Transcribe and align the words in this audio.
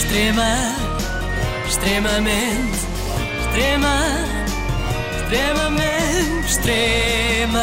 Extrema, 0.00 0.56
extremamente, 1.68 2.78
extrema, 3.44 3.96
extremamente, 5.20 6.48
extremamente 6.48 7.60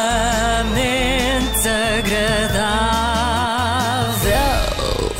agradável. 1.97 3.17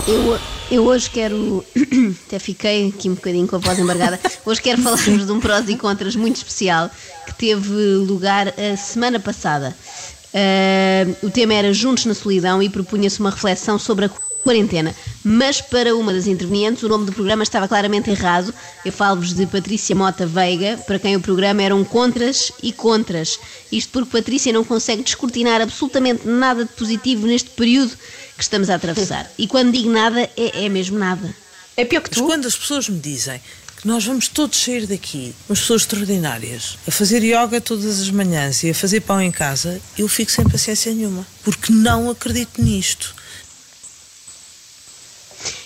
Eu, 0.08 0.40
eu 0.70 0.86
hoje 0.86 1.10
quero. 1.10 1.66
Até 2.28 2.38
fiquei 2.38 2.90
aqui 2.90 3.10
um 3.10 3.16
bocadinho 3.16 3.48
com 3.48 3.56
a 3.56 3.60
voz 3.60 3.80
embargada. 3.80 4.20
Hoje 4.46 4.62
quero 4.62 4.80
falar-vos 4.84 5.26
de 5.26 5.32
um 5.32 5.40
prós 5.40 5.68
e 5.70 5.76
contras 5.76 6.16
muito 6.16 6.36
especial 6.36 6.90
que 7.26 7.34
teve 7.34 7.74
lugar 8.08 8.50
a 8.50 8.78
semana 8.78 9.20
passada. 9.20 9.76
Uh, 10.32 11.26
o 11.26 11.32
tema 11.32 11.56
era 11.56 11.74
Juntos 11.74 12.06
na 12.06 12.14
Solidão 12.14 12.62
e 12.62 12.70
propunha-se 12.70 13.20
uma 13.20 13.32
reflexão 13.32 13.80
sobre 13.80 14.06
a 14.06 14.10
quarentena. 14.48 14.96
Mas 15.26 15.60
para 15.60 15.94
uma 15.94 16.14
das 16.14 16.26
intervenientes, 16.26 16.82
o 16.82 16.88
nome 16.88 17.06
do 17.06 17.12
programa 17.12 17.44
estava 17.44 17.68
claramente 17.68 18.10
errado. 18.10 18.54
Eu 18.86 18.94
falo-vos 18.94 19.34
de 19.34 19.46
Patrícia 19.46 19.94
Mota 19.94 20.26
Veiga, 20.26 20.78
para 20.88 20.98
quem 20.98 21.18
o 21.18 21.20
programa 21.20 21.62
eram 21.62 21.84
contras 21.84 22.50
e 22.64 22.72
contras. 22.72 23.38
Isto 23.70 23.92
porque 23.92 24.18
Patrícia 24.18 24.54
não 24.54 24.64
consegue 24.64 25.04
descortinar 25.04 25.60
absolutamente 25.60 26.26
nada 26.26 26.64
de 26.64 26.72
positivo 26.72 27.28
neste 27.28 27.50
período 27.50 27.92
que 28.38 28.44
estamos 28.44 28.70
a 28.70 28.76
atravessar. 28.76 29.30
E 29.38 29.48
quando 29.48 29.74
digo 29.74 29.90
nada, 29.90 30.22
é, 30.38 30.66
é 30.66 30.70
mesmo 30.70 30.98
nada. 30.98 31.36
É 31.76 31.84
pior 31.84 32.02
que 32.02 32.10
tu. 32.10 32.20
Mas 32.20 32.28
quando 32.28 32.48
as 32.48 32.56
pessoas 32.56 32.88
me 32.88 33.00
dizem 33.00 33.42
que 33.82 33.86
nós 33.86 34.06
vamos 34.06 34.30
todos 34.30 34.58
sair 34.58 34.88
daqui, 34.88 35.36
umas 35.50 35.60
pessoas 35.60 35.82
extraordinárias, 35.82 36.78
a 36.88 36.92
fazer 36.92 37.22
yoga 37.22 37.60
todas 37.60 38.00
as 38.00 38.10
manhãs 38.10 38.64
e 38.64 38.70
a 38.70 38.74
fazer 38.74 39.02
pão 39.02 39.22
em 39.22 39.32
casa, 39.32 39.82
eu 39.98 40.08
fico 40.08 40.32
sem 40.32 40.48
paciência 40.48 40.94
nenhuma. 40.94 41.28
Porque 41.44 41.74
não 41.74 42.10
acredito 42.10 42.62
nisto. 42.62 43.14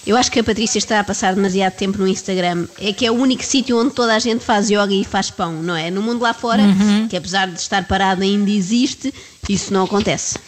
Eu 0.06 0.18
acho 0.18 0.32
que 0.32 0.40
a 0.40 0.44
Patrícia 0.44 0.80
está 0.80 1.00
a 1.00 1.04
passar 1.04 1.36
demasiado 1.36 1.74
tempo 1.74 2.00
no 2.00 2.08
Instagram. 2.08 2.68
É 2.80 2.92
que 2.92 3.06
é 3.06 3.12
o 3.12 3.16
único 3.16 3.44
sítio 3.44 3.80
onde 3.80 3.94
toda 3.94 4.16
a 4.16 4.20
gente 4.20 4.44
faz 4.44 4.70
yoga 4.70 4.94
e 4.94 5.04
faz 5.04 5.30
pão, 5.30 5.54
não 5.62 5.76
é? 5.76 5.92
No 5.92 6.02
mundo 6.02 6.22
lá 6.22 6.34
fora, 6.34 6.64
uhum. 6.64 7.08
que 7.08 7.16
apesar 7.16 7.48
de 7.48 7.60
estar 7.60 7.88
parado 7.88 8.24
ainda 8.24 8.50
existe, 8.50 9.14
isso 9.48 9.72
não 9.72 9.84
acontece. 9.84 10.40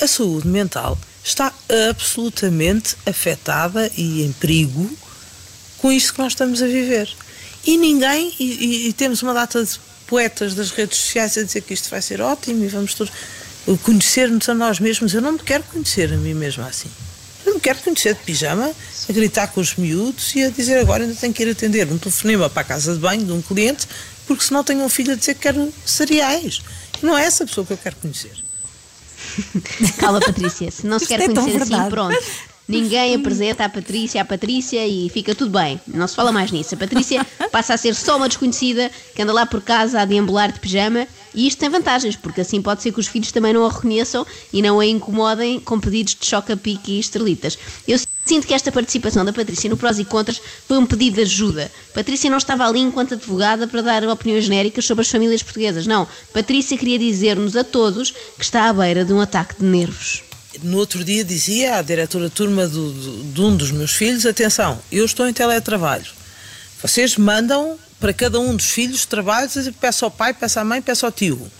A 0.00 0.06
saúde 0.06 0.48
mental 0.48 0.98
está 1.22 1.52
absolutamente 1.90 2.96
afetada 3.06 3.90
e 3.96 4.22
em 4.22 4.32
perigo 4.32 4.90
com 5.78 5.92
isto 5.92 6.14
que 6.14 6.20
nós 6.20 6.32
estamos 6.32 6.60
a 6.62 6.66
viver. 6.66 7.08
E 7.64 7.76
ninguém, 7.76 8.32
e, 8.38 8.88
e 8.88 8.92
temos 8.92 9.22
uma 9.22 9.32
data 9.32 9.64
de 9.64 9.78
poetas 10.06 10.54
das 10.54 10.70
redes 10.70 10.98
sociais 10.98 11.36
a 11.36 11.42
dizer 11.42 11.62
que 11.62 11.74
isto 11.74 11.88
vai 11.88 12.00
ser 12.00 12.20
ótimo 12.20 12.64
e 12.64 12.68
vamos 12.68 12.94
todos 12.94 13.12
conhecer-nos 13.78 14.48
a 14.48 14.54
nós 14.54 14.78
mesmos. 14.78 15.14
Eu 15.14 15.22
não 15.22 15.32
me 15.32 15.38
quero 15.38 15.64
conhecer 15.64 16.12
a 16.12 16.16
mim 16.16 16.34
mesma 16.34 16.66
assim. 16.66 16.90
Eu 17.44 17.54
me 17.54 17.60
quero 17.60 17.78
conhecer 17.78 18.14
de 18.14 18.20
pijama, 18.20 18.72
a 19.08 19.12
gritar 19.12 19.48
com 19.48 19.60
os 19.60 19.76
miúdos 19.76 20.34
e 20.34 20.44
a 20.44 20.50
dizer 20.50 20.78
agora 20.78 21.04
ainda 21.04 21.14
tenho 21.14 21.32
que 21.32 21.42
ir 21.42 21.50
atender 21.50 21.90
um 21.90 21.98
telefonema 21.98 22.50
para 22.50 22.62
a 22.62 22.64
casa 22.64 22.92
de 22.92 22.98
banho 22.98 23.24
de 23.24 23.32
um 23.32 23.40
cliente, 23.40 23.86
porque 24.26 24.44
senão 24.44 24.64
tenho 24.64 24.82
um 24.82 24.88
filho 24.88 25.12
a 25.12 25.16
dizer 25.16 25.34
que 25.34 25.40
quero 25.42 25.72
cereais. 25.84 26.60
Não 27.02 27.16
é 27.16 27.24
essa 27.24 27.46
pessoa 27.46 27.66
que 27.66 27.72
eu 27.72 27.78
quero 27.78 27.96
conhecer. 27.96 28.32
Cala, 29.98 30.20
Patrícia, 30.20 30.70
se 30.70 30.86
não 30.86 30.98
se 30.98 31.06
quer 31.06 31.20
é 31.20 31.28
conhecer 31.28 31.62
assim, 31.62 31.90
pronto. 31.90 32.16
Ninguém 32.68 33.14
apresenta 33.14 33.64
a 33.64 33.68
Patrícia, 33.68 34.20
a 34.20 34.24
Patrícia 34.24 34.84
e 34.86 35.08
fica 35.08 35.34
tudo 35.34 35.52
bem. 35.56 35.80
Não 35.86 36.08
se 36.08 36.16
fala 36.16 36.32
mais 36.32 36.50
nisso. 36.50 36.74
A 36.74 36.78
Patrícia 36.78 37.24
passa 37.52 37.74
a 37.74 37.76
ser 37.76 37.94
só 37.94 38.16
uma 38.16 38.26
desconhecida 38.26 38.90
que 39.14 39.22
anda 39.22 39.32
lá 39.32 39.46
por 39.46 39.62
casa 39.62 40.00
a 40.00 40.04
deambular 40.04 40.50
de 40.50 40.58
pijama 40.58 41.06
e 41.36 41.46
isto 41.46 41.58
tem 41.58 41.68
vantagens, 41.68 42.16
porque 42.16 42.40
assim 42.40 42.62
pode 42.62 42.82
ser 42.82 42.90
que 42.90 42.98
os 42.98 43.06
filhos 43.06 43.30
também 43.30 43.52
não 43.52 43.66
a 43.66 43.70
reconheçam 43.70 44.26
e 44.50 44.62
não 44.62 44.80
a 44.80 44.86
incomodem 44.86 45.60
com 45.60 45.78
pedidos 45.78 46.16
de 46.18 46.24
choca-pique 46.24 46.92
e 46.92 46.98
estrelitas. 46.98 47.58
Eu 47.86 47.98
sinto 48.24 48.46
que 48.46 48.54
esta 48.54 48.72
participação 48.72 49.22
da 49.22 49.34
Patrícia 49.34 49.68
no 49.68 49.76
Prós 49.76 49.98
e 49.98 50.04
Contras 50.04 50.40
foi 50.66 50.78
um 50.78 50.86
pedido 50.86 51.16
de 51.16 51.20
ajuda. 51.20 51.70
Patrícia 51.94 52.30
não 52.30 52.38
estava 52.38 52.66
ali 52.66 52.80
enquanto 52.80 53.14
advogada 53.14 53.68
para 53.68 53.82
dar 53.82 54.08
opiniões 54.08 54.44
genéricas 54.44 54.86
sobre 54.86 55.02
as 55.02 55.10
famílias 55.10 55.42
portuguesas. 55.42 55.86
Não. 55.86 56.08
Patrícia 56.32 56.78
queria 56.78 56.98
dizer-nos 56.98 57.54
a 57.54 57.62
todos 57.62 58.10
que 58.10 58.42
está 58.42 58.70
à 58.70 58.72
beira 58.72 59.04
de 59.04 59.12
um 59.12 59.20
ataque 59.20 59.56
de 59.60 59.64
nervos. 59.64 60.22
No 60.62 60.78
outro 60.78 61.04
dia 61.04 61.22
dizia 61.22 61.76
à 61.76 61.82
diretora 61.82 62.30
turma 62.30 62.66
do, 62.66 62.90
do, 62.90 63.24
de 63.24 63.40
um 63.42 63.54
dos 63.54 63.70
meus 63.70 63.92
filhos: 63.92 64.24
atenção, 64.24 64.80
eu 64.90 65.04
estou 65.04 65.28
em 65.28 65.32
teletrabalho. 65.34 66.06
Vocês 66.80 67.16
mandam 67.16 67.78
para 68.00 68.12
cada 68.12 68.38
um 68.38 68.54
dos 68.54 68.66
filhos 68.66 69.06
trabalhos, 69.06 69.54
peço 69.80 70.04
ao 70.04 70.10
pai, 70.10 70.34
peço 70.34 70.60
à 70.60 70.64
mãe, 70.64 70.82
peço 70.82 71.06
ao 71.06 71.12
tio. 71.12 71.50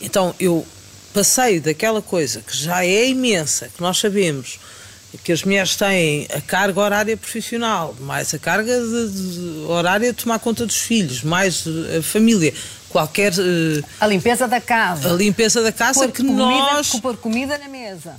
Então 0.00 0.34
eu 0.38 0.66
passei 1.14 1.60
daquela 1.60 2.02
coisa 2.02 2.40
que 2.40 2.56
já 2.56 2.84
é 2.84 3.08
imensa, 3.08 3.68
que 3.74 3.80
nós 3.80 3.98
sabemos 3.98 4.58
que 5.22 5.32
as 5.32 5.42
mulheres 5.42 5.76
têm 5.76 6.26
a 6.34 6.40
carga 6.40 6.80
horária 6.80 7.16
profissional, 7.16 7.94
mais 8.00 8.32
a 8.32 8.38
carga 8.38 8.80
de, 8.80 9.08
de, 9.08 9.66
horária 9.66 10.12
de 10.12 10.22
tomar 10.22 10.38
conta 10.38 10.64
dos 10.64 10.78
filhos, 10.78 11.22
mais 11.22 11.64
a 11.98 12.02
família, 12.02 12.54
qualquer. 12.88 13.32
Uh, 13.32 13.84
a 14.00 14.06
limpeza 14.06 14.48
da 14.48 14.60
casa. 14.60 15.10
A 15.10 15.12
limpeza 15.12 15.62
da 15.62 15.70
casa 15.70 16.00
pôr 16.00 16.12
que 16.12 16.24
comida, 16.24 16.38
nós. 16.38 16.88
Pôr 17.00 17.16
comida 17.16 17.58
na 17.58 17.68
mesa. 17.68 18.16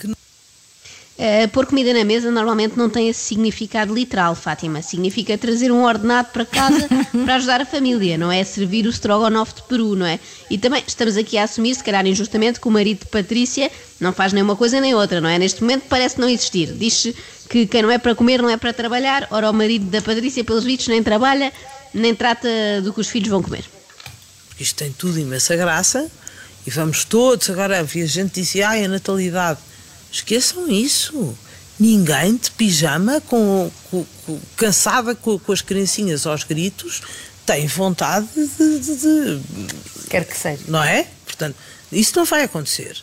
Que, 1.16 1.24
Uh, 1.24 1.48
pôr 1.50 1.68
comida 1.68 1.94
na 1.94 2.04
mesa 2.04 2.32
normalmente 2.32 2.76
não 2.76 2.90
tem 2.90 3.08
esse 3.08 3.20
significado 3.20 3.94
literal, 3.94 4.34
Fátima. 4.34 4.82
Significa 4.82 5.38
trazer 5.38 5.72
um 5.72 5.84
ordenado 5.84 6.30
para 6.34 6.44
casa 6.44 6.88
para 7.24 7.36
ajudar 7.36 7.62
a 7.62 7.66
família, 7.66 8.18
não 8.18 8.32
é 8.32 8.44
servir 8.44 8.88
o 8.88 8.90
strogonoff 8.90 9.54
de 9.54 9.62
Peru, 9.64 9.96
não 9.96 10.08
é? 10.08 10.20
E 10.50 10.58
também 10.58 10.84
estamos 10.86 11.16
aqui 11.16 11.38
a 11.38 11.44
assumir, 11.44 11.76
se 11.76 11.84
calhar 11.84 12.06
injustamente, 12.08 12.60
que 12.60 12.68
o 12.68 12.72
marido 12.72 13.02
de 13.02 13.06
Patrícia 13.06 13.72
não 14.00 14.12
faz 14.12 14.34
nem 14.34 14.42
uma 14.42 14.56
coisa 14.56 14.82
nem 14.82 14.96
outra, 14.96 15.22
não 15.22 15.30
é? 15.30 15.38
Neste 15.38 15.62
momento 15.62 15.84
parece 15.88 16.20
não 16.20 16.28
existir. 16.28 16.74
Diz-se 16.74 17.16
que 17.48 17.68
quem 17.68 17.84
não 17.84 17.92
é 17.92 18.00
para 18.00 18.16
comer 18.16 18.42
não 18.42 18.50
é 18.50 18.58
para 18.58 18.74
trabalhar, 18.74 19.28
ora 19.30 19.52
o 19.52 19.54
marido 19.54 19.86
da 19.86 20.02
Patrícia, 20.02 20.44
pelos 20.44 20.64
vistos, 20.64 20.88
nem 20.88 21.04
trabalha, 21.04 21.54
nem 21.94 22.16
trata 22.16 22.50
do 22.84 22.92
que 22.92 23.00
os 23.00 23.08
filhos 23.08 23.30
vão 23.30 23.44
comer. 23.44 23.66
Isto 24.60 24.78
tem 24.78 24.92
tudo 24.92 25.20
imensa 25.20 25.56
graça 25.56 26.10
e 26.66 26.72
vamos 26.72 27.06
todos, 27.06 27.50
agora 27.52 27.80
havia 27.80 28.08
gente 28.08 28.32
que 28.32 28.42
dizia, 28.42 28.70
ai, 28.70 28.86
a 28.86 28.88
natalidade 28.88 29.60
Esqueçam 30.14 30.70
isso. 30.70 31.36
Ninguém 31.80 32.38
de 32.38 32.52
pijama, 32.52 33.20
com, 33.22 33.72
com, 33.90 34.06
com 34.26 34.40
cansada 34.56 35.16
com, 35.16 35.40
com, 35.40 35.52
as 35.52 35.62
criancinhas 35.62 36.28
aos 36.28 36.44
gritos, 36.44 37.02
tem 37.48 37.66
vontade 37.66 38.28
de, 38.36 38.80
de, 38.80 38.96
de. 38.96 39.42
Quer 40.08 40.24
que 40.24 40.38
seja. 40.38 40.62
Não 40.68 40.84
é? 40.84 41.08
Portanto, 41.26 41.56
isso 41.92 42.16
não 42.16 42.26
vai 42.26 42.44
acontecer. 42.44 43.02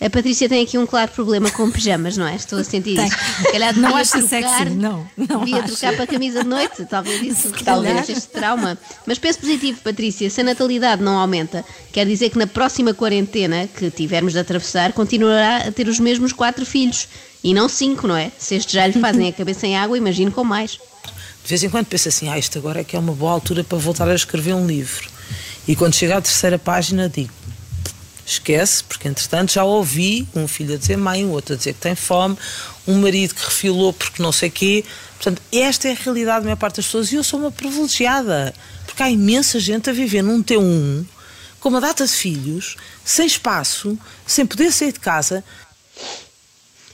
A 0.00 0.08
Patrícia 0.08 0.48
tem 0.48 0.62
aqui 0.62 0.78
um 0.78 0.86
claro 0.86 1.10
problema 1.10 1.50
com 1.50 1.68
pijamas, 1.70 2.16
não 2.16 2.26
é? 2.26 2.36
Estou 2.36 2.60
a 2.60 2.64
sentir 2.64 2.98
isso. 2.98 3.16
Se 3.42 3.50
calhar 3.50 3.76
não 3.76 3.96
acho 3.96 4.12
trocar, 4.12 4.28
sexy, 4.28 4.70
não. 4.70 5.04
não 5.16 5.40
devia 5.40 5.56
acho. 5.56 5.72
trocar 5.72 5.94
para 5.94 6.04
a 6.04 6.06
camisa 6.06 6.42
de 6.44 6.48
noite, 6.48 6.86
talvez 6.86 7.20
isso 7.20 7.52
talvez 7.64 8.08
este 8.08 8.28
trauma. 8.28 8.78
Mas 9.04 9.18
penso 9.18 9.40
positivo, 9.40 9.80
Patrícia, 9.80 10.30
se 10.30 10.40
a 10.40 10.44
natalidade 10.44 11.02
não 11.02 11.18
aumenta, 11.18 11.64
quer 11.92 12.06
dizer 12.06 12.30
que 12.30 12.38
na 12.38 12.46
próxima 12.46 12.94
quarentena 12.94 13.66
que 13.66 13.90
tivermos 13.90 14.34
de 14.34 14.38
atravessar, 14.38 14.92
continuará 14.92 15.68
a 15.68 15.72
ter 15.72 15.88
os 15.88 15.98
mesmos 15.98 16.32
quatro 16.32 16.64
filhos. 16.64 17.08
E 17.42 17.52
não 17.52 17.68
cinco, 17.68 18.06
não 18.06 18.16
é? 18.16 18.30
Se 18.38 18.54
estes 18.54 18.72
já 18.72 18.86
lhe 18.86 19.00
fazem 19.00 19.28
a 19.28 19.32
cabeça 19.32 19.66
em 19.66 19.76
água, 19.76 19.98
imagino 19.98 20.30
com 20.30 20.44
mais. 20.44 20.72
De 20.72 21.48
vez 21.48 21.62
em 21.64 21.70
quando 21.70 21.86
penso 21.86 22.08
assim, 22.08 22.28
ah, 22.28 22.38
isto 22.38 22.58
agora 22.58 22.80
é 22.80 22.84
que 22.84 22.94
é 22.94 22.98
uma 22.98 23.12
boa 23.12 23.32
altura 23.32 23.64
para 23.64 23.78
voltar 23.78 24.08
a 24.08 24.14
escrever 24.14 24.54
um 24.54 24.66
livro. 24.66 25.08
E 25.66 25.74
quando 25.74 25.94
chega 25.94 26.16
à 26.16 26.20
terceira 26.20 26.58
página 26.58 27.08
digo, 27.08 27.32
esquece, 28.32 28.84
porque 28.84 29.08
entretanto 29.08 29.52
já 29.52 29.64
ouvi 29.64 30.26
um 30.34 30.46
filho 30.46 30.74
a 30.74 30.78
dizer 30.78 30.96
mãe, 30.96 31.24
o 31.24 31.30
outro 31.30 31.54
a 31.54 31.56
dizer 31.56 31.74
que 31.74 31.80
tem 31.80 31.94
fome, 31.94 32.36
um 32.86 33.00
marido 33.00 33.34
que 33.34 33.44
refilou 33.44 33.92
porque 33.92 34.22
não 34.22 34.32
sei 34.32 34.50
quê. 34.50 34.84
Portanto, 35.16 35.42
esta 35.52 35.88
é 35.88 35.92
a 35.92 35.94
realidade 35.94 36.40
da 36.40 36.44
maior 36.44 36.56
parte 36.56 36.76
das 36.76 36.86
pessoas 36.86 37.12
e 37.12 37.16
eu 37.16 37.24
sou 37.24 37.40
uma 37.40 37.50
privilegiada, 37.50 38.54
porque 38.86 39.02
há 39.02 39.10
imensa 39.10 39.58
gente 39.58 39.90
a 39.90 39.92
viver 39.92 40.22
num 40.22 40.42
T1 40.42 41.04
com 41.60 41.68
uma 41.68 41.80
data 41.80 42.06
de 42.06 42.12
filhos, 42.12 42.76
sem 43.04 43.26
espaço, 43.26 43.98
sem 44.26 44.46
poder 44.46 44.72
sair 44.72 44.92
de 44.92 45.00
casa 45.00 45.42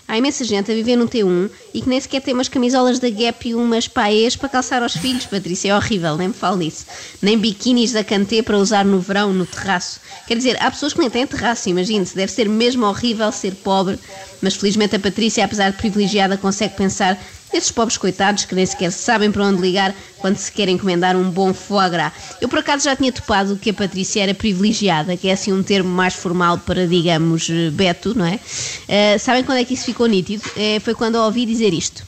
Há 0.07 0.19
imensa 0.19 0.45
gente 0.45 0.71
a 0.71 0.75
viver 0.75 0.97
num 0.97 1.07
T1 1.07 1.51
e 1.73 1.81
que 1.81 1.89
nem 1.89 1.99
sequer 1.99 2.21
tem 2.21 2.35
umas 2.35 2.49
camisolas 2.49 2.99
da 2.99 3.09
Gap 3.09 3.49
e 3.49 3.55
umas 3.55 3.89
paês 3.89 4.37
para 4.37 4.51
calçar 4.51 4.83
aos 4.83 4.95
filhos, 4.95 5.25
Patrícia. 5.25 5.71
É 5.71 5.75
horrível, 5.75 6.17
nem 6.17 6.29
me 6.29 6.35
falo 6.35 6.59
nisso. 6.59 6.85
Nem 7.23 7.39
biquínis 7.39 7.93
da 7.93 8.05
Canté 8.05 8.43
para 8.43 8.59
usar 8.59 8.85
no 8.85 9.01
verão, 9.01 9.33
no 9.33 9.47
terraço. 9.47 10.01
Quer 10.27 10.37
dizer, 10.37 10.63
há 10.63 10.71
pessoas 10.71 10.93
que 10.93 11.01
nem 11.01 11.09
têm 11.09 11.27
terraço, 11.27 11.71
imagine-se. 11.71 12.15
Deve 12.15 12.31
ser 12.31 12.49
mesmo 12.51 12.85
horrível 12.85 13.33
ser 13.33 13.55
pobre. 13.55 13.99
Mas 14.43 14.55
felizmente 14.55 14.95
a 14.95 15.01
Patrícia, 15.01 15.43
apesar 15.43 15.71
de 15.71 15.79
privilegiada, 15.79 16.37
consegue 16.37 16.77
pensar 16.77 17.19
esses 17.53 17.71
pobres 17.71 17.97
coitados 17.97 18.45
que 18.45 18.55
nem 18.55 18.67
sequer 18.67 18.91
sabem 18.91 19.31
para 19.31 19.45
onde 19.45 19.61
ligar 19.61 19.95
quando 20.19 20.37
se 20.37 20.51
quer 20.51 20.69
encomendar 20.69 21.17
um 21.17 21.31
bom 21.31 21.55
foie 21.55 21.89
gras. 21.91 22.13
Eu 22.41 22.49
por 22.49 22.59
acaso 22.59 22.85
já 22.85 22.97
tinha 22.97 23.13
topado 23.13 23.57
que 23.57 23.71
a 23.71 23.75
Patrícia 23.75 24.23
era 24.23 24.35
privilegiada, 24.35 25.17
que 25.17 25.29
é 25.29 25.33
assim 25.33 25.53
um 25.53 25.63
termo 25.63 25.91
mais 25.91 26.15
formal 26.15 26.59
para, 26.59 26.87
digamos, 26.87 27.49
Beto, 27.73 28.17
não 28.17 28.27
é? 28.27 28.35
Uh, 28.35 29.19
sabem 29.19 29.45
quando 29.45 29.59
é 29.59 29.65
que 29.65 29.75
isso 29.75 29.85
ficou 29.85 30.07
nítido? 30.07 30.43
Uh, 30.49 30.81
foi 30.81 30.95
quando 30.95 31.17
eu 31.17 31.23
ouvi 31.23 31.47
dizer 31.47 31.73
isto. 31.73 32.05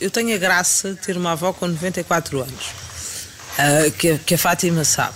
Eu 0.00 0.10
tenho 0.10 0.34
a 0.34 0.38
graça 0.38 0.94
de 0.94 1.00
ter 1.00 1.16
uma 1.16 1.32
avó 1.32 1.52
com 1.52 1.66
94 1.66 2.40
anos, 2.40 2.66
uh, 3.58 3.90
que, 3.92 4.18
que 4.18 4.34
a 4.34 4.38
Fátima 4.38 4.84
sabe, 4.84 5.14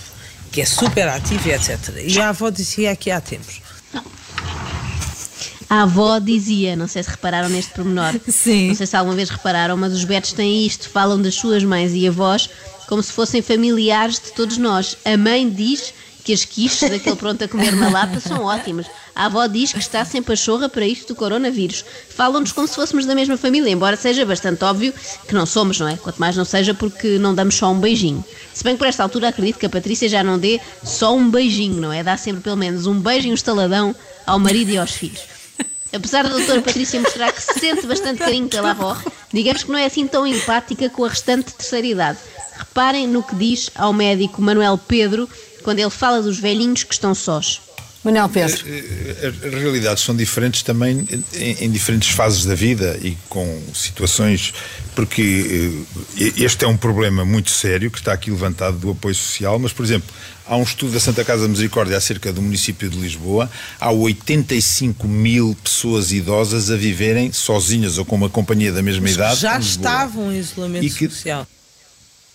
que 0.51 0.61
é 0.61 0.65
super 0.65 1.07
ativa 1.09 1.49
e 1.49 1.51
etc. 1.51 1.79
E 2.05 2.19
a 2.19 2.29
avó 2.29 2.49
dizia 2.49 2.91
aqui 2.91 3.09
há 3.09 3.19
tempos: 3.19 3.60
A 5.71 5.83
avó 5.83 6.19
dizia, 6.19 6.75
não 6.75 6.85
sei 6.85 7.01
se 7.01 7.09
repararam 7.11 7.47
neste 7.47 7.71
pormenor. 7.71 8.13
Sim. 8.27 8.67
Não 8.67 8.75
sei 8.75 8.85
se 8.85 8.97
alguma 8.97 9.15
vez 9.15 9.29
repararam, 9.29 9.77
mas 9.77 9.93
os 9.93 10.03
betos 10.03 10.33
têm 10.33 10.65
isto, 10.65 10.89
falam 10.89 11.21
das 11.21 11.35
suas 11.35 11.63
mães 11.63 11.93
e 11.93 12.05
avós 12.05 12.49
como 12.89 13.01
se 13.01 13.13
fossem 13.13 13.41
familiares 13.41 14.15
de 14.15 14.33
todos 14.33 14.57
nós. 14.57 14.97
A 15.05 15.15
mãe 15.15 15.49
diz 15.49 15.93
que 16.25 16.33
as 16.33 16.43
quiches 16.43 16.89
daquele 16.89 17.15
pronto 17.15 17.41
a 17.45 17.47
comer 17.47 17.71
na 17.71 17.89
lata 17.89 18.19
são 18.19 18.43
ótimas. 18.43 18.85
A 19.15 19.27
avó 19.27 19.47
diz 19.47 19.71
que 19.71 19.79
está 19.79 20.03
sem 20.03 20.21
pachorra 20.21 20.67
para 20.67 20.85
isto 20.85 21.07
do 21.07 21.15
coronavírus. 21.15 21.85
Falam-nos 22.09 22.51
como 22.51 22.67
se 22.67 22.75
fôssemos 22.75 23.05
da 23.05 23.15
mesma 23.15 23.37
família, 23.37 23.71
embora 23.71 23.95
seja 23.95 24.25
bastante 24.25 24.65
óbvio 24.65 24.93
que 25.25 25.33
não 25.33 25.45
somos, 25.45 25.79
não 25.79 25.87
é? 25.87 25.95
Quanto 25.95 26.17
mais 26.17 26.35
não 26.35 26.43
seja 26.43 26.73
porque 26.73 27.17
não 27.17 27.33
damos 27.33 27.55
só 27.55 27.71
um 27.71 27.79
beijinho. 27.79 28.21
Se 28.53 28.61
bem 28.61 28.73
que 28.73 28.79
por 28.79 28.87
esta 28.87 29.03
altura 29.03 29.29
acredito 29.29 29.57
que 29.57 29.67
a 29.67 29.69
Patrícia 29.69 30.09
já 30.09 30.21
não 30.21 30.37
dê 30.37 30.59
só 30.83 31.15
um 31.15 31.31
beijinho, 31.31 31.79
não 31.79 31.93
é? 31.93 32.03
Dá 32.03 32.17
sempre 32.17 32.41
pelo 32.41 32.57
menos 32.57 32.87
um 32.87 32.99
beijo 32.99 33.29
e 33.29 33.31
um 33.31 33.35
estaladão 33.35 33.95
ao 34.27 34.37
marido 34.37 34.69
e 34.71 34.77
aos 34.77 34.91
filhos. 34.91 35.31
Apesar 35.93 36.23
da 36.23 36.29
doutora 36.29 36.61
Patrícia 36.61 37.01
mostrar 37.01 37.31
que 37.31 37.41
se 37.41 37.59
sente 37.59 37.85
bastante 37.85 38.19
carinho 38.19 38.47
pela 38.47 38.71
avó, 38.71 38.97
digamos 39.33 39.63
que 39.63 39.71
não 39.71 39.77
é 39.77 39.85
assim 39.85 40.07
tão 40.07 40.25
empática 40.25 40.89
com 40.89 41.03
a 41.03 41.09
restante 41.09 41.53
terceira 41.53 41.87
idade. 41.87 42.19
Reparem 42.57 43.07
no 43.07 43.21
que 43.21 43.35
diz 43.35 43.69
ao 43.75 43.91
médico 43.91 44.41
Manuel 44.41 44.77
Pedro 44.77 45.29
quando 45.63 45.79
ele 45.79 45.89
fala 45.89 46.21
dos 46.21 46.39
velhinhos 46.39 46.83
que 46.83 46.93
estão 46.93 47.13
sós. 47.13 47.61
Manuel 48.03 48.29
Pedro. 48.29 48.65
As 49.45 49.61
realidades 49.61 50.03
são 50.03 50.15
diferentes 50.15 50.63
também 50.63 51.07
em, 51.33 51.65
em, 51.65 51.69
diferentes 51.69 52.09
fases 52.09 52.45
da 52.45 52.55
vida 52.55 52.97
e 53.01 53.15
com 53.29 53.61
situações, 53.75 54.53
porque 54.95 55.71
este 56.37 56.65
é 56.65 56.67
um 56.67 56.77
problema 56.77 57.23
muito 57.23 57.49
sério 57.49 57.89
que 57.89 57.99
está 57.99 58.13
aqui 58.13 58.29
levantado 58.29 58.77
do 58.77 58.91
apoio 58.91 59.15
social, 59.15 59.57
mas, 59.57 59.71
por 59.71 59.85
exemplo, 59.85 60.09
há 60.45 60.55
um 60.55 60.63
estudo 60.63 60.93
da 60.93 60.99
Santa 60.99 61.23
Casa 61.23 61.43
da 61.43 61.47
Misericórdia 61.47 61.97
acerca 61.97 62.31
do 62.33 62.41
município 62.41 62.89
de 62.89 62.97
Lisboa, 62.97 63.49
há 63.79 63.91
85 63.91 65.07
mil 65.07 65.55
pessoas 65.63 66.11
idosas 66.11 66.69
a 66.69 66.75
viverem 66.75 67.31
sozinhas 67.31 67.97
ou 67.97 68.05
com 68.05 68.15
uma 68.15 68.29
companhia 68.29 68.71
da 68.71 68.81
mesma 68.81 69.09
idade. 69.09 69.39
Já 69.39 69.57
estavam 69.57 70.31
em 70.31 70.39
isolamento 70.39 70.95
que, 70.95 71.09
social. 71.09 71.47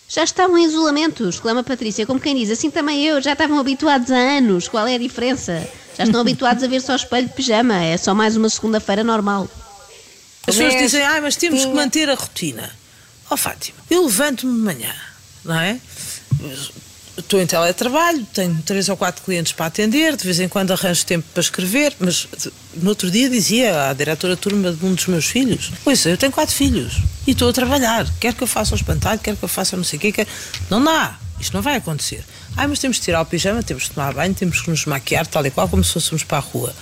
Já 0.09 0.25
estavam 0.25 0.57
em 0.57 0.65
isolamento, 0.65 1.29
exclama 1.29 1.63
Patrícia, 1.65 2.07
como 2.07 2.21
quem 2.21 2.37
diz, 2.37 2.51
assim 2.51 2.71
também 2.71 3.05
eu, 3.05 3.21
já 3.21 3.33
estavam 3.33 3.59
habituados 3.59 4.11
há 4.11 4.17
anos, 4.17 4.69
qual 4.69 4.87
é 4.87 4.95
a 4.95 4.99
diferença? 4.99 5.69
Já 5.99 6.05
estão 6.05 6.21
habituados 6.21 6.63
a 6.63 6.69
ver 6.69 6.81
só 6.81 6.95
espelho 6.95 7.27
de 7.27 7.35
pijama, 7.35 7.83
é 7.83 7.97
só 7.97 8.15
mais 8.15 8.37
uma 8.37 8.49
segunda-feira 8.49 9.03
normal. 9.03 9.49
As 10.47 10.55
pessoas 10.55 10.75
dizem, 10.75 11.03
ah, 11.03 11.21
mas 11.21 11.37
temos 11.37 11.65
que 11.65 11.73
manter 11.73 12.09
a 12.09 12.15
rotina. 12.15 12.71
Ó 13.29 13.35
oh, 13.35 13.37
Fátima, 13.37 13.79
eu 13.91 14.05
levanto-me 14.05 14.53
de 14.53 14.61
manhã, 14.61 14.95
não 15.45 15.59
é? 15.59 15.81
Estou 17.19 17.41
em 17.41 17.47
teletrabalho, 17.47 18.25
tenho 18.33 18.63
três 18.63 18.89
ou 18.89 18.97
quatro 18.97 19.25
clientes 19.25 19.53
para 19.53 19.67
atender, 19.67 20.15
de 20.15 20.23
vez 20.23 20.39
em 20.39 20.49
quando 20.49 20.73
arranjo 20.73 21.05
tempo 21.05 21.27
para 21.33 21.41
escrever, 21.41 21.95
mas 21.99 22.29
no 22.75 22.91
outro 22.91 23.11
dia 23.11 23.29
dizia 23.29 23.89
à 23.89 23.93
diretora 23.93 24.37
turma 24.37 24.71
de 24.71 24.85
um 24.85 24.95
dos 24.95 25.07
meus 25.07 25.25
filhos: 25.25 25.73
Pois, 25.83 26.05
eu 26.07 26.17
tenho 26.17 26.31
quatro 26.31 26.55
filhos 26.55 27.01
e 27.27 27.33
estou 27.33 27.49
a 27.49 27.53
trabalhar, 27.53 28.07
quer 28.21 28.35
que 28.35 28.43
eu 28.43 28.47
faça 28.47 28.75
o 28.75 28.77
espantalho, 28.77 29.19
quer 29.19 29.35
que 29.35 29.43
eu 29.43 29.49
faça 29.49 29.77
não 29.77 29.83
sei 29.83 29.97
o 29.97 30.01
quê, 30.01 30.13
quer... 30.13 30.29
não 30.71 30.85
dá, 30.85 31.19
isto 31.41 31.55
não 31.55 31.63
vai 31.63 31.77
acontecer. 31.77 32.23
Ah, 32.57 32.69
mas 32.69 32.79
temos 32.79 32.99
de 32.99 33.03
tirar 33.03 33.23
o 33.23 33.27
pijama, 33.27 33.63
temos 33.63 33.85
de 33.85 33.91
tomar 33.91 34.15
banho, 34.15 34.35
temos 34.35 34.61
que 34.61 34.71
nos 34.71 34.85
maquiar, 34.85 35.27
tal 35.27 35.45
e 35.45 35.51
qual, 35.51 35.69
como 35.69 35.83
se 35.83 35.95
fôssemos 35.95 36.23
para 36.23 36.39
a 36.39 36.41
rua. 36.41 36.73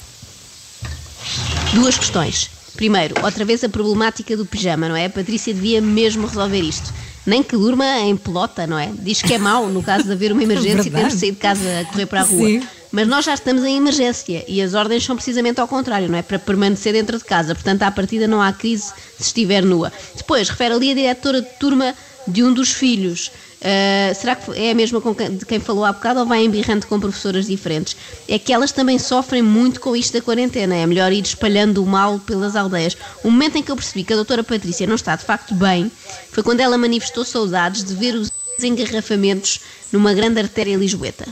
Duas 1.73 1.97
questões. 1.97 2.51
Primeiro, 2.77 3.15
outra 3.23 3.45
vez 3.45 3.63
a 3.63 3.69
problemática 3.69 4.37
do 4.37 4.45
pijama, 4.45 4.89
não 4.89 4.97
é? 4.97 5.07
A 5.07 5.11
Patrícia 5.11 5.55
devia 5.55 5.81
mesmo 5.81 6.27
resolver 6.27 6.61
isto. 6.61 6.93
Nem 7.25 7.43
que 7.43 7.57
durma 7.57 8.01
em 8.01 8.17
pelota, 8.17 8.67
não 8.67 8.79
é? 8.79 8.91
Diz 8.99 9.23
que 9.23 9.33
é 9.33 9.39
mau 9.39 9.69
no 9.69 9.83
caso 9.83 10.05
de 10.05 10.13
haver 10.13 10.33
uma 10.33 10.43
emergência 10.45 10.89
e 10.89 10.91
temos 10.91 11.15
de 11.15 11.21
sair 11.21 11.33
de 11.33 11.39
casa 11.39 11.81
a 11.81 11.85
correr 11.85 12.07
para 12.07 12.21
a 12.21 12.25
rua. 12.25 12.47
Sim. 12.47 12.63
Mas 12.91 13.09
nós 13.09 13.25
já 13.25 13.35
estamos 13.35 13.65
em 13.65 13.77
emergência 13.77 14.45
e 14.47 14.63
as 14.63 14.75
ordens 14.75 15.05
são 15.05 15.17
precisamente 15.17 15.61
ao 15.61 15.67
contrário, 15.67 16.09
não 16.09 16.17
é? 16.17 16.23
Para 16.23 16.39
permanecer 16.39 16.93
dentro 16.93 17.19
de 17.19 17.25
casa. 17.25 17.55
Portanto, 17.55 17.83
à 17.83 17.91
partida 17.91 18.29
não 18.29 18.41
há 18.41 18.53
crise 18.53 18.93
se 19.19 19.25
estiver 19.25 19.65
nua. 19.65 19.93
Depois, 20.17 20.49
refere 20.49 20.75
ali 20.75 20.93
a 20.93 20.95
diretora 20.95 21.43
de 21.43 21.49
turma 21.59 21.95
de 22.29 22.45
um 22.45 22.53
dos 22.53 22.71
filhos. 22.71 23.33
Uh, 23.65 24.15
será 24.15 24.37
que 24.37 24.51
é 24.59 24.73
a 24.73 24.75
mesma 24.75 25.01
de 25.39 25.47
quem 25.47 25.59
falou 25.59 25.87
há 25.87 25.93
bocado 25.93 26.21
ou 26.21 26.27
vai 26.27 26.45
embirrando 26.45 26.87
com 26.87 27.01
professoras 27.01 27.47
diferentes? 27.47 27.97
É 28.29 28.39
que 28.39 28.53
elas 28.53 28.73
também 28.73 28.99
sofrem 28.99 29.41
muito 29.41 29.81
com 29.81 29.97
isto 29.97 30.13
da 30.13 30.21
quarentena. 30.21 30.77
É 30.77 30.85
melhor 30.85 31.11
ir 31.13 31.25
espalhando 31.25 31.83
o 31.83 31.87
mal 31.87 32.19
pelas 32.19 32.57
aldeias. 32.57 32.95
O 33.23 33.31
momento 33.31 33.57
em 33.57 33.63
que 33.63 33.71
eu 33.71 33.77
percebi 33.77 34.05
que 34.05 34.13
a 34.13 34.17
doutora 34.17 34.45
Patrícia 34.45 34.87
não 34.87 34.97
está 34.97 35.17
de 35.17 35.25
facto 35.25 35.55
bem 35.55 35.91
foi 36.31 36.43
quando 36.43 36.61
ela 36.61 36.77
manifestou 36.77 37.25
saudades 37.25 37.83
de 37.83 37.95
ver 37.95 38.15
os 38.15 38.31
engarrafamentos 38.63 39.61
numa 39.91 40.13
grande 40.13 40.41
artéria 40.41 40.77
lisboeta. 40.77 41.27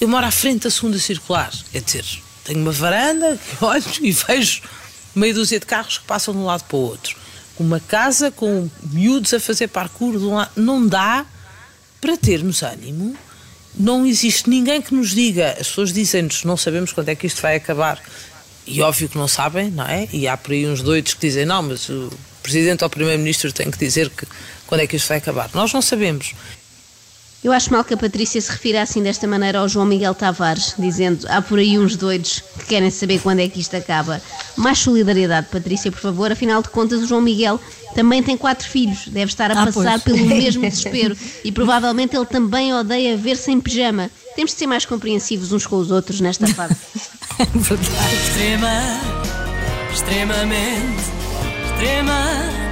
Eu 0.00 0.06
moro 0.06 0.24
à 0.24 0.30
frente 0.30 0.62
da 0.62 0.70
segunda 0.70 1.00
circular, 1.00 1.52
quer 1.72 1.82
dizer, 1.82 2.04
tenho 2.44 2.60
uma 2.60 2.72
varanda, 2.72 3.36
olho 3.60 3.84
e 4.00 4.12
vejo 4.12 4.62
meia 5.16 5.34
dúzia 5.34 5.58
de 5.58 5.66
carros 5.66 5.98
que 5.98 6.04
passam 6.04 6.32
de 6.32 6.38
um 6.38 6.44
lado 6.44 6.62
para 6.62 6.76
o 6.76 6.80
outro. 6.80 7.16
Uma 7.58 7.80
casa 7.80 8.30
com 8.30 8.70
miúdos 8.92 9.34
a 9.34 9.40
fazer 9.40 9.66
parkour 9.66 10.16
de 10.16 10.24
um 10.24 10.34
lado. 10.34 10.50
Não 10.56 10.86
dá 10.86 11.26
para 12.02 12.16
termos 12.16 12.64
ânimo, 12.64 13.16
não 13.78 14.04
existe 14.04 14.50
ninguém 14.50 14.82
que 14.82 14.92
nos 14.92 15.10
diga, 15.10 15.52
as 15.52 15.68
pessoas 15.68 15.92
dizem-nos, 15.92 16.42
não 16.42 16.56
sabemos 16.56 16.92
quando 16.92 17.08
é 17.08 17.14
que 17.14 17.28
isto 17.28 17.40
vai 17.40 17.54
acabar, 17.54 18.02
e 18.66 18.82
óbvio 18.82 19.08
que 19.08 19.16
não 19.16 19.28
sabem, 19.28 19.70
não 19.70 19.86
é? 19.86 20.08
E 20.12 20.26
há 20.26 20.36
por 20.36 20.50
aí 20.50 20.66
uns 20.66 20.82
doidos 20.82 21.14
que 21.14 21.20
dizem, 21.20 21.46
não, 21.46 21.62
mas 21.62 21.88
o 21.88 22.12
Presidente 22.42 22.82
ou 22.82 22.88
o 22.88 22.90
Primeiro-Ministro 22.90 23.52
tem 23.52 23.70
que 23.70 23.78
dizer 23.78 24.10
que, 24.10 24.26
quando 24.66 24.80
é 24.80 24.86
que 24.86 24.96
isto 24.96 25.08
vai 25.08 25.18
acabar. 25.18 25.48
Nós 25.54 25.72
não 25.72 25.80
sabemos. 25.80 26.34
Eu 27.42 27.52
acho 27.52 27.72
mal 27.72 27.82
que 27.82 27.92
a 27.92 27.96
Patrícia 27.96 28.40
se 28.40 28.50
refira 28.50 28.82
assim 28.82 29.02
desta 29.02 29.26
maneira 29.26 29.58
ao 29.58 29.68
João 29.68 29.84
Miguel 29.84 30.14
Tavares, 30.14 30.74
dizendo 30.78 31.26
há 31.28 31.42
por 31.42 31.58
aí 31.58 31.76
uns 31.76 31.96
doidos 31.96 32.40
que 32.60 32.66
querem 32.66 32.88
saber 32.88 33.20
quando 33.20 33.40
é 33.40 33.48
que 33.48 33.60
isto 33.60 33.76
acaba. 33.76 34.22
Mais 34.56 34.78
solidariedade, 34.78 35.48
Patrícia, 35.50 35.90
por 35.90 36.00
favor. 36.00 36.30
Afinal 36.30 36.62
de 36.62 36.68
contas, 36.68 37.00
o 37.00 37.06
João 37.06 37.20
Miguel 37.20 37.60
também 37.96 38.22
tem 38.22 38.36
quatro 38.36 38.68
filhos, 38.68 39.08
deve 39.08 39.30
estar 39.30 39.50
a 39.50 39.62
ah, 39.62 39.66
passar 39.66 40.00
pois. 40.00 40.16
pelo 40.16 40.24
mesmo 40.28 40.62
desespero 40.62 41.16
e 41.44 41.50
provavelmente 41.50 42.16
ele 42.16 42.26
também 42.26 42.72
odeia 42.72 43.16
ver-se 43.16 43.50
em 43.50 43.60
pijama. 43.60 44.08
Temos 44.36 44.52
de 44.52 44.58
ser 44.58 44.66
mais 44.68 44.86
compreensivos 44.86 45.50
uns 45.50 45.66
com 45.66 45.76
os 45.76 45.90
outros 45.90 46.20
nesta 46.20 46.46
fase. 46.46 46.76
é 47.40 47.44
verdade. 47.58 48.14
Extrema, 48.14 49.00
extremamente, 49.92 51.02
extrema, 51.66 52.71